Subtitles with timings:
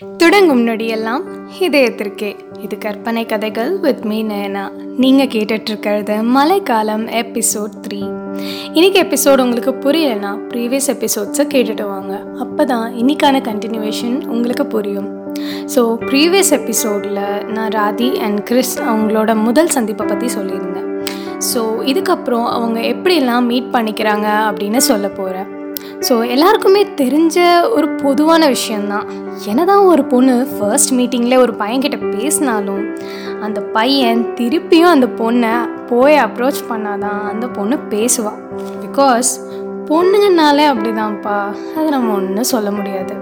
[0.00, 1.24] தொடங்கும் நொடியெல்லாம்
[1.66, 2.30] இதயத்திற்கே.
[2.64, 4.64] இது கற்பனை கதைகள் வித் மீ நயனா.
[5.02, 8.00] நீங்கள் கேட்டுட்ருக்கிறது மழைக்காலம் எபிசோட் த்ரீ
[8.76, 12.12] இன்னைக்கு எபிசோட் உங்களுக்கு புரியலைன்னா ப்ரீவியஸ் எபிசோட்ஸை கேட்டுட்டு வாங்க.
[12.44, 15.08] அப்போ தான் இன்னைக்கான கண்டினியூவேஷன் உங்களுக்கு புரியும்.
[15.74, 17.24] ஸோ ப்ரீவியஸ் எபிசோடில்
[17.56, 20.88] நான் ராதி அண்ட் கிறிஸ் அவங்களோட முதல் சந்திப்பை பற்றி சொல்லியிருந்தேன்.
[21.50, 25.50] ஸோ இதுக்கப்புறம் அவங்க எப்படியெல்லாம் மீட் பண்ணிக்கிறாங்க அப்படின்னு சொல்ல போகிறேன்
[26.00, 27.38] ஸோ எல்லாருக்குமே தெரிஞ்ச
[27.68, 29.06] ஒரு பொதுவான விஷயந்தான்
[29.46, 32.96] என்னதான் ஒரு பொண்ணு ஃபர்ஸ்ட் மீட்டிங்கில் ஒரு பையன்கிட்ட பேசினாலும்
[33.40, 38.40] அந்த பையன் திருப்பியும் அந்த பொண்ணை போய் அப்ரோச் பண்ணாதான் அந்த பொண்ணு பேசுவாள்
[38.84, 39.40] பிகாஸ்
[39.88, 41.54] பொண்ணுங்கனாலே அப்படிதான்ப்பா.
[41.76, 43.14] அது நம்ம ஒன்றும் சொல்ல முடியாது.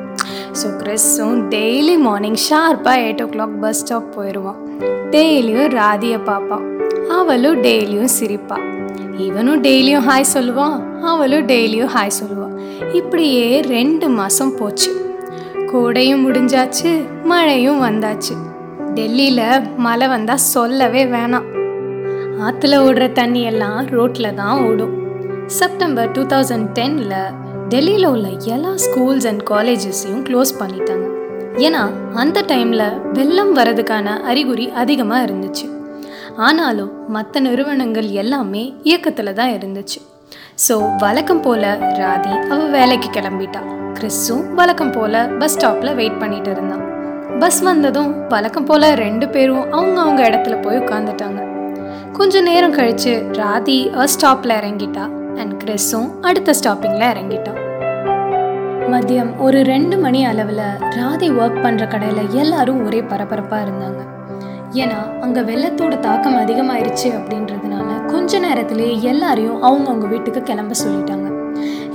[0.52, 4.60] ஸோ கிறிஸும் டெய்லி மார்னிங் ஷார்ப்பாக eight o'clock bus stop போயிடுவான்
[5.10, 6.81] டெய்லியும் ராதியை பார்ப்பான்.
[7.18, 8.56] அவளும் டெய்லியும் சிரிப்பா.
[9.18, 12.54] இவனும் டெய்லியும் ஹாய் சொல்லுவான் அவளும் டெய்லியும் ஹாய் சொல்லுவான்
[12.92, 14.90] இப்படியே ரெண்டு மாதம் போச்சு.
[15.72, 16.90] கோடையும் முடிஞ்சாச்சு
[17.24, 18.34] மழையும் வந்தாச்சு.
[18.94, 19.44] டெல்லியில்
[19.76, 21.48] மழை வந்தால் சொல்லவே வேணாம்.
[22.46, 24.94] ஆற்றுல ஓடுற தண்ணி எல்லாம் ரோட்டில் தான் ஓடும்.
[25.46, 27.16] செப்டம்பர் டூ தௌசண்ட் டென்னில்
[27.68, 31.06] டெல்லியில் உள்ள எல்லா ஸ்கூல்ஸ் அண்ட் காலேஜஸையும் க்ளோஸ் பண்ணிட்டாங்க.
[31.66, 31.82] ஏன்னா
[32.14, 35.66] அந்த டைமில் வெள்ளம் வரதுக்கான அறிகுறி அதிகமாக இருந்துச்சு.
[36.46, 40.00] ஆனாலும் மற்ற நிறுவனங்கள் எல்லாமே இயக்கத்தில் தான் இருந்துச்சு.
[40.66, 41.68] ஸோ வழக்கம் போல்
[42.00, 43.62] ராதி அவள் வேலைக்கு கிளம்பிட்டா.
[43.98, 46.84] கிறிஸும் வழக்கம் போல் பஸ் ஸ்டாப்பில் வெயிட் பண்ணிட்டு இருந்தான்.
[47.42, 51.40] பஸ் வந்ததும் வழக்கம் போல் ரெண்டு பேரும் அவங்க அவங்க இடத்துல போய் உட்காந்துட்டாங்க
[52.18, 55.04] கொஞ்ச நேரம் கழிச்சு ராதி அ ஸ்டாப்பில் இறங்கிட்டா
[55.40, 57.60] அண்ட் கிறிஸும் அடுத்த ஸ்டாப்பிங்கில் இறங்கிட்டான்
[58.92, 60.64] மதியம் ஒரு ரெண்டு மணி அளவில்
[60.98, 64.00] ராதி ஒர்க் பண்ணுற கடையில் எல்லாரும் ஒரே பரபரப்பாக இருந்தாங்க.
[64.80, 71.28] ஏன்னா அங்கே வெள்ளத்தோட தாக்கம் அதிகமாயிருச்சு அப்படின்றதுனால கொஞ்ச நேரத்திலேயே எல்லாரையும் அவங்கவுங்க வீட்டுக்கு கிளம்ப சொல்லிட்டாங்க.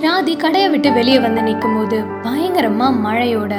[0.03, 3.53] ராதி கடையை விட்டு வெளியே வந்து நிற்கும் போது பயங்கரமாக மழையோட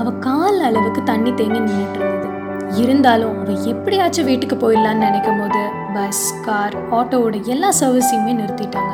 [0.00, 2.28] அவள் கால் அளவுக்கு தண்ணி தேங்கி நின்றுட்டு இருந்தது.
[2.82, 5.62] இருந்தாலும் அவள் எப்படியாச்சும் வீட்டுக்கு போயிடலான்னு நினைக்கும் போது
[5.94, 8.92] பஸ் கார் ஆட்டோவோட எல்லா சர்வீஸையுமே நிறுத்திட்டாங்க.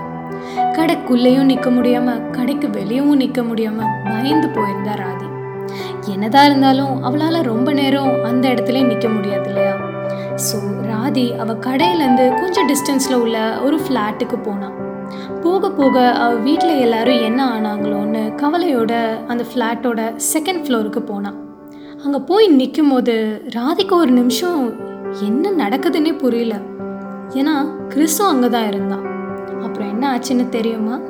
[0.78, 5.26] கடைக்குள்ளேயும் நிற்க முடியாமல் கடைக்கு வெளியவும் நிற்க முடியாமல் பயந்து போயிருந்தா ராதி.
[6.06, 9.74] என்னதான் இருந்தாலும் அவளால் ரொம்ப நேரம் அந்த இடத்துல நிற்க முடியாது இல்லையா
[10.50, 14.76] ஸோ ராதி அவள் கடையிலேருந்து கொஞ்சம் டிஸ்டன்ஸில் உள்ள ஒரு ஃப்ளாட்டுக்கு போனான்
[15.42, 18.92] போக போக அவள் வீட்டில் எல்லாரும் என்ன ஆனாங்களோன்னு கவலையோட
[19.26, 21.50] அந்த ஃப்ளாட்டோட செகண்ட் ஃப்ளோருக்கு போனான்
[22.04, 24.90] அங்கே போய் நிற்கும் போது ராதிக்கு ஒரு நிமிஷம்
[25.20, 26.54] என்ன நடக்குதுன்னே புரியல.
[27.34, 27.54] ஏன்னா
[27.88, 29.04] கிறிஸும் அங்கே தான் இருந்தான்
[29.62, 31.00] அப்புறம் என்ன ஆச்சுன்னு தெரியுமா?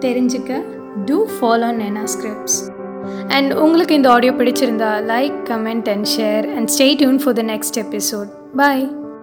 [0.00, 0.64] தெரிஞ்சுக்க
[1.04, 2.75] டூ ஃபாலோ நேனா ஸ்கிரிப்ட்ஸ்
[3.28, 7.78] அண்ட் உங்களுக்கு இந்த ஆடியோ பிடிச்சிருந்தா like comment and share and stay tune for the next
[7.78, 9.05] episode bye